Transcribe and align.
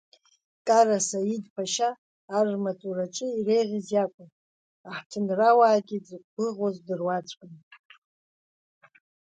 Кара 0.67 0.97
Саид 1.07 1.43
Ԥашьа, 1.53 1.89
аррамаҵураҿы 2.35 3.27
иреиӷьыз 3.37 3.87
иакәын, 3.95 4.29
аҳҭынрауаагьы 4.89 5.97
зықәгәыӷуаз 6.07 6.77
дыруаӡәкын. 6.85 7.51